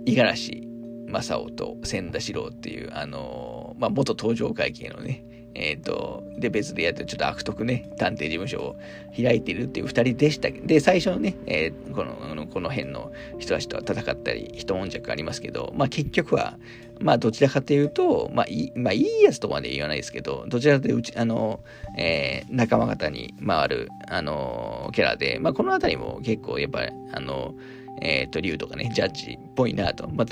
[0.07, 0.69] 五十嵐
[1.09, 8.77] 正夫と千田四郎っていう、あの、まあ元登場会系のね、えっ、ー、と、で、別でやってちょっと悪徳ね、探偵事務所を
[9.17, 16.57] 開いているっていう二人でしたで、最初のね、えー、この、この辺の人たちとは戦ったり、一悶着ありますけど、まあ結局は、
[17.01, 21.61] まあどちらかというと、まあいい、まあいいやつとまで言わないですけど、どちらかというと、うち、あの、
[21.99, 27.55] えー、仲間方に回る、あの、キャラで、まあこのあたりも結構やっぱり、あの、
[28.01, 30.27] えっ、ー、と、竜とかね、ジャッジっぽいなと、まあ、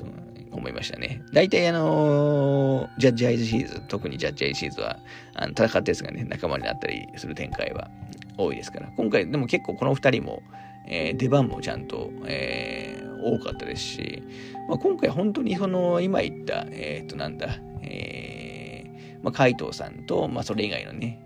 [0.52, 1.22] 思いましたね。
[1.32, 4.98] 大体あのー、ジャッジアイズシーズ、特にジャッジアイズシーズは、
[5.34, 7.90] あの戦ったやつがね、仲間になったりする展開は
[8.37, 8.88] 多いですから。
[8.96, 10.42] 今回、でも結構この二人も、
[10.87, 14.22] えー、出番もちゃんと、えー、多かったですし、
[14.68, 21.20] まあ、今回本当にその、今言った、えっ、と、なんだ、えー、まあ、海藤さんと、まあ、それ以外のね、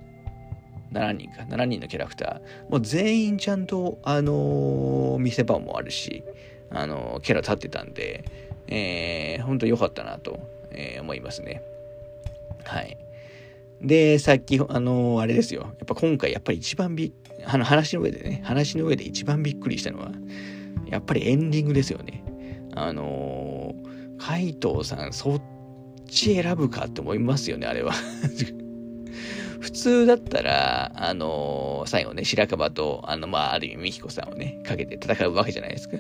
[0.93, 6.23] 7人か、7人のキャラクター、もう全員ちゃんと、あの、見せ場もあるし、
[6.71, 8.25] あの、キャラ立ってたんで、
[8.69, 11.63] えー、本当良かったなと、えー、思いますね。
[12.65, 12.97] はい。
[13.81, 15.63] で、さっき、あのー、あれですよ。
[15.63, 17.13] やっぱ今回、やっぱり一番び
[17.45, 20.13] あの話の上でね、話の上で一番びっくりしたのは、
[20.87, 22.23] やっぱりエンディングですよね。
[22.75, 25.43] あのー、海藤さん、そっ
[26.07, 27.93] ち選ぶかって思いますよね、あれは
[29.63, 35.99] 普通だったら、あのー、最後ね、白樺と、あの、まあ、ある意味、美彦さんをね、かけて戦うわけじゃないですか。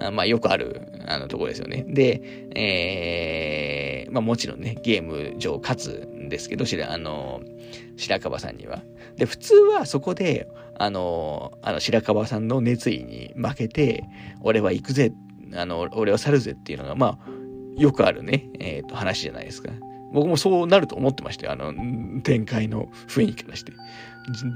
[0.00, 1.84] あまあ、よくある、あの、とこですよね。
[1.86, 2.20] で、
[2.56, 8.82] えー、まあ、もちろんね、ゲーム上勝つんですけど、白、あのー、白樺さんには。
[9.16, 14.02] で、普通はそこで、あのー、あの、白樺さんの熱意に負けて、
[14.40, 15.12] 俺は行くぜ、
[15.54, 19.70] あの、俺は去るぜっていうのが、まあ、よくあるね、えっ、と、話じゃないですか。
[20.14, 21.52] 僕もそうなると思ってましたよ。
[21.52, 21.74] あの、
[22.22, 23.72] 展開の雰囲気からして。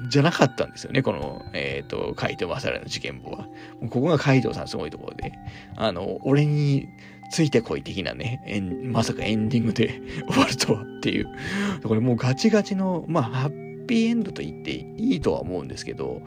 [0.09, 3.49] じゃなかったんですよね、この、えっ、ー、と、海藤正良の事件簿は。
[3.91, 5.33] ここが海藤さんすごいところで、
[5.77, 6.89] あの、俺に
[7.31, 8.41] ついてこい的なね、
[8.85, 11.27] まさかエンディングで 終わるとはっていう。
[11.83, 16.23] これもうガチガチの、まあ、ハッピーエンドと言っていいとは思うんですけど、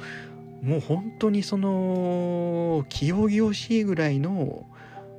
[0.62, 4.65] もう本当にその、気を々しいぐらいの、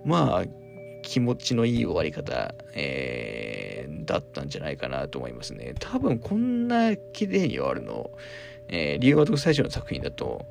[0.05, 0.63] まあ、
[1.03, 3.72] 気持ちのいい終わり方、えー、
[4.05, 5.75] だったんじゃないかなと思いますね。
[5.79, 8.11] 多分こんな綺麗に終わるの、
[8.69, 10.47] えー、理由が最初の作品だと、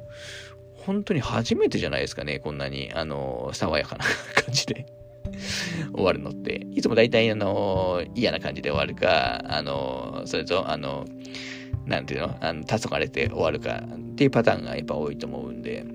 [0.73, 4.85] 本当に初めてじゃないですかね、こんなに、あの、爽やかな感じで
[5.93, 6.65] 終わるのって。
[6.71, 11.05] いつも大体、あの、嫌な感じで終わるか、あの、それと、あの、
[11.85, 15.85] なんていうの、あの、黄昏れて終わるかっていうパターンがやっぱ多いと思うんで、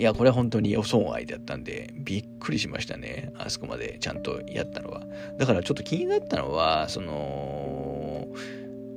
[0.00, 3.34] いや、これは本当に予想外だったんで、びっくりしましたね。
[3.36, 5.02] あそこまでちゃんとやったのは。
[5.36, 8.26] だからちょっと気になったのは、その、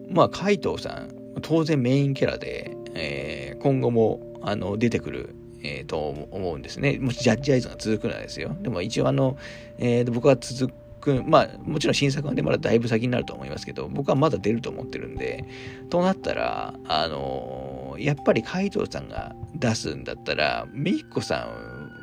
[0.10, 1.10] まあ、海藤さん、
[1.42, 6.00] 当然メインキャラで、えー、今後も、あの、出てくる、えー、と
[6.32, 6.98] 思うんですね。
[7.02, 8.56] もしジャッジアイズが続くならですよ。
[8.62, 9.36] でも一応あの、
[9.80, 15.44] えー、僕は続く、まあ、もちろん新作はね、まだだいぶ先になると思いますけど、僕はまだ出ると思ってるんで、
[15.90, 21.48] となったら、あのやっぱり海藤さんが出すんだったら、メイコさ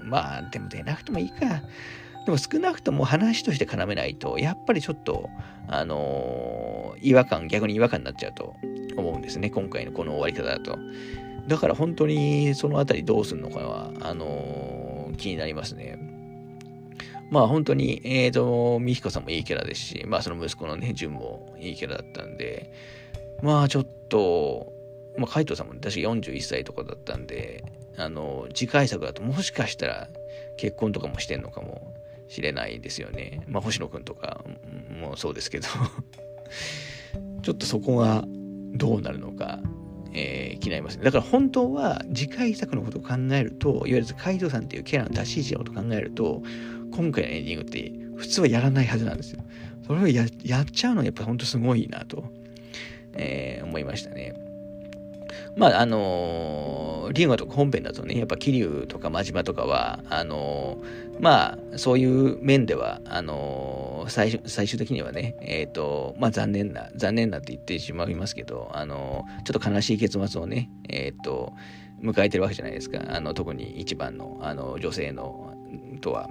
[0.05, 1.63] ん、まあ、でも出なくてもいいか。
[2.27, 5.31] でも少なくとも話として絡めないと、やっぱりちょっと、
[5.69, 8.57] あのー、違和感、逆に違和感になっちゃうと
[8.97, 9.51] 思うんですね。
[9.51, 10.79] 今回のこの終わり方だと。
[11.49, 15.99] だから本当にそのあたりどうするのかは、あのー、気になりますね。
[17.31, 22.73] まあ本当に、えっ、ー、と、美彦さんもいいキャラですし、まあその息子のね、純もいいキャラだったんで、
[23.43, 24.73] まあちょっと、
[25.16, 27.64] まあ、海藤さんも確か41歳とかだったんで、
[27.96, 30.09] あの、次回作だともしかしたら
[30.57, 31.94] 結婚とかもしてんのかも
[32.29, 33.42] しれないですよね。
[33.49, 34.44] まあ、星野くんとか
[35.01, 35.66] もそうですけど
[37.42, 38.25] ちょっとそこが
[38.73, 39.61] どうなるのか、
[40.12, 41.05] えー、気になりますね。
[41.05, 46.42] だから本当は次回作のことを考えると、いわゆる海藤さんっていうキャラの出し位置のことを考えると、
[46.92, 49.42] 今回のエンディングって普通はやらないはずなんですよ。
[49.87, 52.25] それをやっちゃうのはやっぱ本当すごいなと、
[53.14, 54.50] えー、思いましたね。
[55.57, 71.53] まあ、あのー、龍河とか本編だとね、やっぱ桐生とか真島とかは、あのー、まあ、そういう面では、あのー、最終、最終的にはね、えっ、と、まあ、残念な、残念なって言ってしまいますけど、あのちょっと悲しい結末をね、えっ、と、
[72.03, 73.01] 迎えてるわけじゃないですか。
[73.09, 75.55] あの、特に一番の、あの、女性の、
[76.01, 76.29] とは。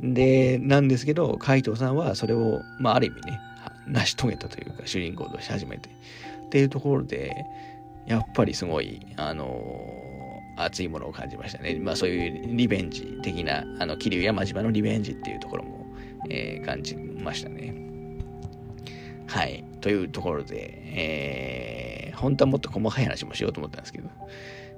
[0.00, 3.40] で、なんですけど、海藤さんはそれを、まあ、ある意味ね、
[3.86, 5.88] 成し遂げたというか、主人公として初めて。
[6.46, 7.44] っていうところで、
[8.06, 11.78] やっぱりすごい、あのー、熱いものを感じましたね。
[11.80, 15.86] まあそういうリベンジ的な、あの、桐生山島のリベンジっていうところも、
[16.30, 17.74] えー、感じましたね。
[19.26, 19.64] はい。
[19.80, 20.82] というところで、
[22.08, 24.08] えー、本当はもっと細かい話もしようと思ったんですけど、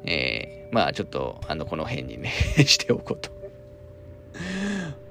[0.04, 2.30] えー、まあちょっと、あの、この辺にね
[2.64, 3.30] しておこうと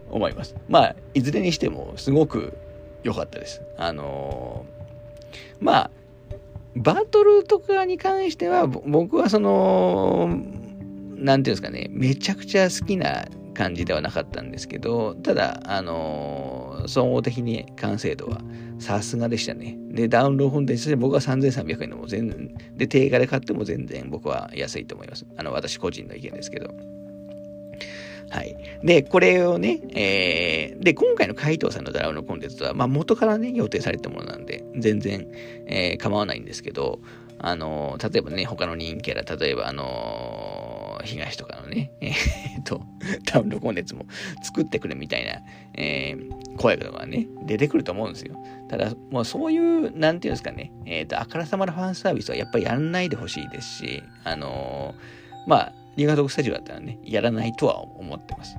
[0.10, 0.56] 思います。
[0.68, 2.58] まあ、いずれにしても、すごく
[3.04, 3.62] 良かったです。
[3.78, 4.78] あのー
[5.60, 5.92] まあ、
[6.78, 10.30] バトルとかに関しては、僕はその、
[11.16, 18.42] なんていうんですかね、めちゃくちゃ好きな感じではなかったんですけど、ただ、あの、総合的に完成度は
[18.80, 19.78] さすがでしたね。
[19.90, 25.26] で、ダウンロードコンテンツで僕は3300円でも全然、で、定価で買っても全然僕は安いと思います。
[25.36, 26.97] あの、私個人の意見ですけど。
[28.30, 28.58] はい。
[28.84, 35.28] で、これをね、えー、で、今回の海藤さんのドラムのコンテンツは、まあ元からね、予定されたものなんで、全然、
[35.68, 37.00] えー、構わないんですけど、
[37.40, 42.12] あのー、例えばね、他の人気キャラ、例えばあのー、東とかのね、 えー、
[42.62, 42.82] っと、
[43.32, 44.06] ダウンロコンテンツも
[44.42, 45.40] 作ってくれみたいな、
[45.76, 48.36] えー、声とかね、出てくると思うんですよ。
[48.70, 54.96] ただ、もうそういう、なんていうんですかね、えっ、と、あからさまなファンサービスはやっぱりやんないでほしいですし、あの
[55.46, 58.56] まあ、リガドクスタジオだったらね、やらないとは思ってます。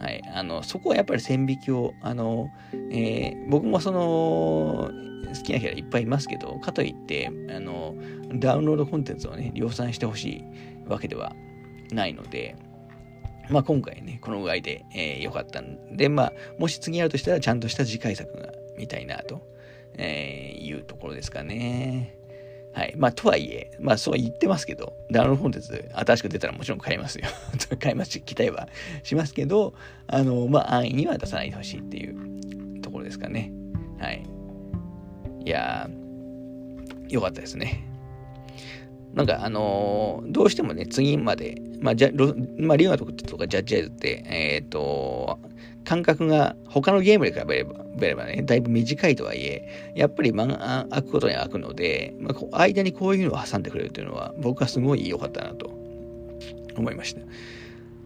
[0.00, 0.22] はい。
[0.34, 2.48] あの、そこはやっぱり線引きを、あの、
[2.90, 4.90] えー、僕もその、
[5.28, 7.94] 好きなキャラいっぱいいますけど、かといって、あの、
[8.34, 10.44] ダウンロードコンテンツをね、量産してほしい
[10.88, 11.34] わけでは
[11.92, 12.56] ないので、
[13.50, 19.46] まあ今回ね、この具合で良、えー、かったんで、まあ、もし次やるとしたらちゃんとした次回作が見たいなと、
[19.94, 22.19] えー、いうところですかね。
[22.72, 22.94] はい。
[22.96, 27.26] まあ、とはいえ、まあ、そう言ってますけど、ダウンロードコンテンツ新しく出たらもちろん買いますよ。
[27.80, 28.68] 買いますし、期待は
[29.02, 29.74] しますけど、
[30.06, 33.52] あの、まあ、安易には出さないでほしいっていうところですかね。
[33.98, 34.22] はい。
[35.44, 37.89] いやー、よかったですね。
[39.14, 42.10] なんか、あのー、どうしてもね、次まで、まあ、じゃ
[42.58, 45.38] まあ、リオナとかジャッジアイズって、えっ、ー、と、
[45.84, 55.70] 間隔が他のゲームで比べればればね、だいぶ短いとはいえ、やっぱり間が空くことには空くので、まあ、間にこういうのを挟んでくれるというのは、僕はすごい良かったなと
[56.76, 57.20] 思いました。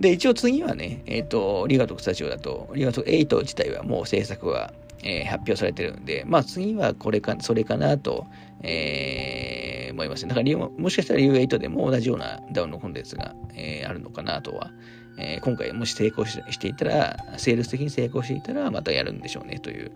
[0.01, 8.27] で、一応次はね、えっ、ー、と、リガトクスタジオだと、リガトク8自体はもう制作は、えー、発表されてるんで、まあ次はこれか、それかなと、
[8.63, 10.27] えー、思います。
[10.27, 14.73] だから、もしかしたら U8 でも同じようなダウンのコンテンツが、えー、あるのかなとは、
[15.17, 19.93] えー、今回もし成功していたら、セールス的に成功していたら、またやるんでしょうねという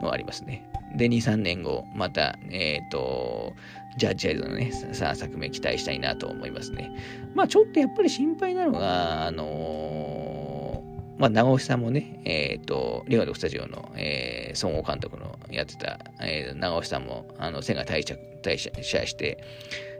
[0.00, 0.64] のはありますね。
[0.96, 3.52] で、2、3年後、また、えっ、ー、と、
[3.98, 6.90] ジャッジアイズのね、3作目期待したいなと思いますね。
[7.34, 10.29] まあ、ちょっとやっぱり心配なのが、あのー、
[11.20, 19.44] まあ、長尾さんもね、えっ、ー、と、リオドスタジオの、えー、総合監督のやってた、えー、長尾さんも、あの、背が退社、退社して、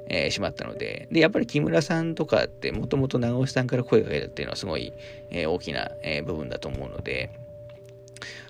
[0.09, 4.95] えー、しまったので、で、やっぱり木村さんとかってもともと長尾さんから声がけたっていうのはすごい、
[5.29, 7.39] えー、大きな、えー、部分だと思うので、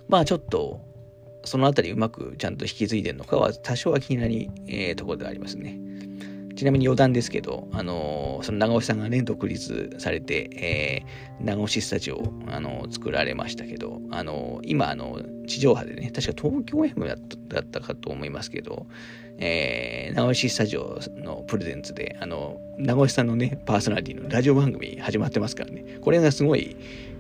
[0.08, 0.80] まあちょっと、
[1.42, 5.76] そのあたりうまくちゃんと引き継いでるのかは多少は気になり、えー、ところではありますね。
[6.56, 11.04] ちなみに余談ですけど、あの、その長尾さんがね、独立されて、
[11.38, 18.86] えー、長尾市スタジオを、あの、作られましたけど、あの、今、あの、地上波でね、確か東京 FM だったかと思いますけど、
[19.38, 25.98] えー、名古屋市スタジオのプレゼンツで、あの、名古屋さんのね、パーソナリティのラジオ番組始まってますからね。
[26.00, 26.76] これがすごい、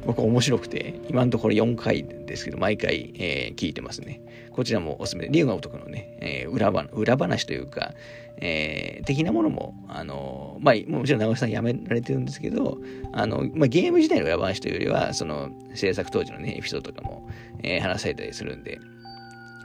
[0.06, 4.20] 僕面白くて、今のところ4回ですけど、毎回、えー、聞いてますね。
[4.52, 7.92] こちらもおすすめで、竜が如くのね、えー、裏話裏話というか、
[8.38, 12.78] えー、的なものも、あの、まあ、もちろん名古屋さん辞められてるんですけど、
[13.12, 17.28] あの、まあ、ゲーム自体の裏話というよりは、その、制作当時のね、エピソードとかも、
[17.62, 18.80] えー、話されたりするんで、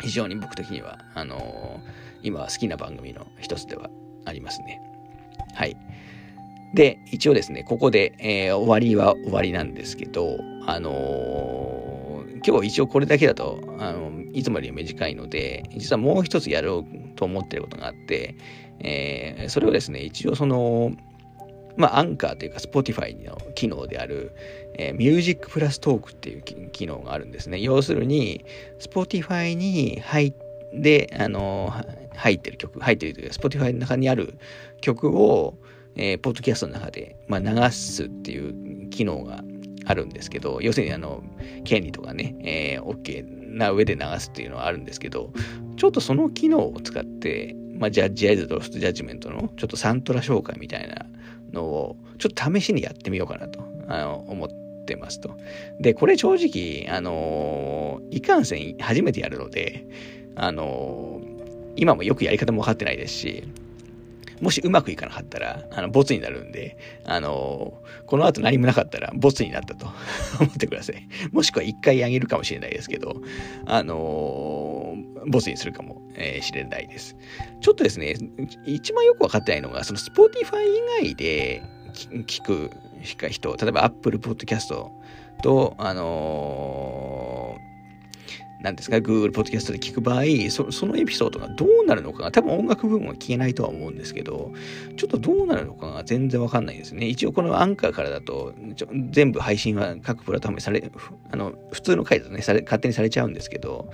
[0.02, 1.80] 非常に僕的には、あの
[2.22, 3.90] 今好きな番組の一つでは
[4.26, 4.82] ありますね。
[5.54, 5.78] はい。
[6.76, 18.36] で、一応ですね、ここで、えー、終わりは終わりなんですけど、あのー、今日一応これだけだと、あのいつもより短いので、実はもう一つやろうと思ってることがあって、
[18.82, 20.92] えー、それをですね、一応その、
[21.78, 24.36] まあ、アンカーというか、 Spotifyの機能である、
[24.78, 27.60] えー、 Music Plus Talk っていう機能があるんですね。
[27.60, 28.44] 要するに、
[28.80, 30.34] Spotifyに入っ
[30.82, 34.34] て、あのー、入ってる曲、入ってるというか、Spotify の中にある
[34.82, 35.58] 曲を、
[35.96, 39.44] えー、ポッドキャストの中で、まあ、流すっていう機能が
[39.86, 41.24] あるんですけど、要するにあの、
[41.64, 43.24] 権利とかね、えー、OK
[43.56, 45.32] な上で流すっていうのはあるんですけど、
[45.78, 51.06] ちょっとその機能を使って、まあ、ジャッジアイズとロストジャッジメントのちょっとサントラ紹介みたいな
[51.54, 54.50] のを、ちょっと試しにやってみようかなと、あの、思っ
[54.86, 55.38] てますと。
[55.80, 59.86] で、これ正直、あのいかんせん初めてやるので、
[60.36, 61.22] あの
[61.78, 63.44] 今もよくやり方も分かってないですし、
[64.42, 67.74] もしうまくいかなかったら、あの、ボツになるんで、あの
[68.06, 69.88] この後何もなかったら、ボツになったと
[70.40, 71.08] 思ってください。
[71.32, 73.16] もしくは一回あげるかもしれないですけど、
[73.66, 74.96] あの
[75.28, 76.02] ボツにするかも
[76.42, 77.16] しれないです。
[77.62, 78.16] ちょっとですね、
[78.66, 81.64] 一番よく分かってないのが、その Spotify 以外で
[81.94, 82.72] 聞く
[83.30, 84.68] 人、例えば Apple Podcast
[85.42, 87.35] と、あの
[88.62, 94.54] なんですか、Google Podcast で聞く場合、そそのエピソードがどうなるのかが、多分音楽部分は消えないとは思うんですけど、
[94.96, 97.08] ちょっとどうなるのかが全然わかんないですね。
[97.08, 98.54] 一応このアンカーからだと、
[99.12, 100.92] 全部配信は各プラットフォームされ、
[101.32, 103.90] あの、普通の回だとね、され勝手にされちゃうんですけど、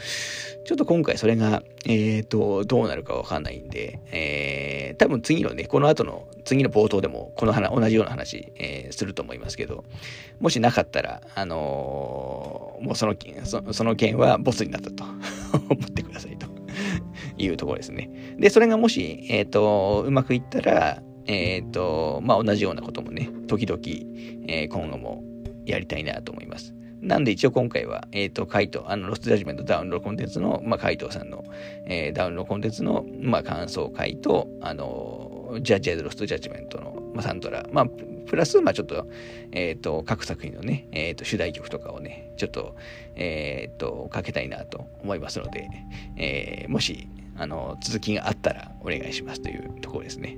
[0.63, 9.83] ちょっと今回それが、えっ、ー、と、どうなるかわかんないんで、えー、多分次のね、この後の、次の冒頭でも、この話、同じような話、えー、すると思いますけど、
[10.39, 15.03] もしなかったら、あのー、もうその、そその件はボスになったと
[15.69, 16.47] 思ってくださいと
[17.41, 18.11] いうところですね。
[18.37, 23.81] で、それがもし、えっ、ー、と、うまくいったら、えっ、ー、と、まあ、同じようなこともね、時々、
[24.47, 25.23] えー、今後も
[25.65, 26.75] やりたいなと思います。
[27.01, 31.43] なんで一応今回は、えっ、ー、と、カイト、あの、ロストジャッジメントダウンロードコンテンツの、まあ、カイトさんの、
[31.85, 37.87] えー、ダウンロードコンテンツの、まあ、感想会と、あの、ジャッジアイズロストジャッジメントの、まあ、サントラ、まあ、
[38.27, 39.07] プラス、まあ、ちょっと、
[39.51, 42.75] えっ、ー、と、各作品のね、えっ、と、主題曲とかをね、ちょっと、
[43.15, 45.69] えっ、と、かけたいなと思いますので、
[46.17, 50.37] えもし、あの、続きがあったらお願いしますというところですね。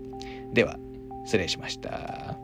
[0.53, 0.77] では、
[1.25, 2.37] 失礼しました。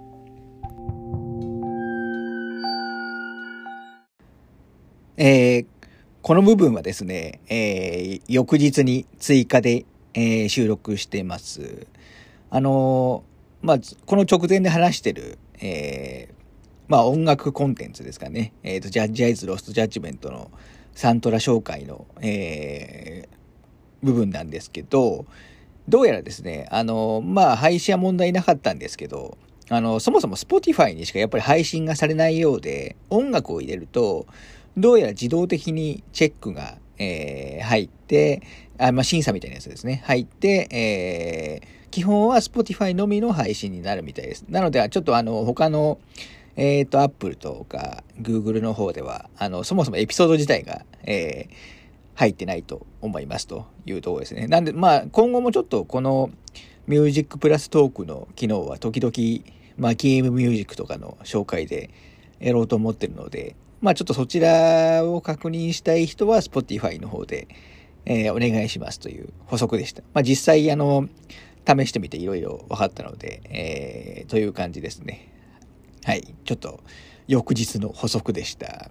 [5.21, 5.65] えー、
[6.21, 11.87] この部分はですね、えー、翌日に追加で、えー、収録してます。
[12.49, 13.25] あの
[13.61, 16.33] まあ、この直前で話してる、え
[16.87, 18.53] まあ、音楽コンテンツですかね。
[18.63, 20.49] えっ、と、ジャッジアイズ・ロスト・ジャッジメントの
[20.95, 23.27] サントラ紹介の、え
[24.01, 25.25] 部分なんですけど、
[25.89, 29.37] どうやらですね、あの、まあ、配信は問題なかったんですけど、
[29.69, 34.25] あの、そもそも Spotify にしかやっぱり配信がされないようで、音楽を入れると、
[34.79, 38.41] どうやら自動的にチェックが、えー、入って、
[38.77, 40.01] あまあ、審査みたいなやつですね。
[40.05, 44.45] 入って、えー、基本は Spotify のみの配信になるみたいです。
[44.49, 45.99] なので、ちょっとあの、他の、
[46.55, 51.53] えっ、ー、と、Apple とか Google の方では、あの、そもそもエピソード自体が、えー、
[52.15, 54.47] 入ってないと思いますというところですね。
[54.47, 56.31] なんで、まあ、今後もちょっとこの
[56.87, 59.13] ミュージックプラストークの機能は時々、
[59.77, 61.89] まあ、ゲームミュージックとかの紹介で
[62.39, 67.47] やろうと思ってるので、まあ、ちょっとそちらを確認したい人は Spotify の方で、
[68.05, 70.01] えー、お願いしますという補足でした。
[70.13, 71.07] まあ、実際、あの、
[71.65, 75.31] 試してみていろいろ分かったので、えー、という感じですね。
[76.03, 76.33] はい。
[76.45, 76.81] ちょっと、
[77.27, 78.89] 翌日の補足でした。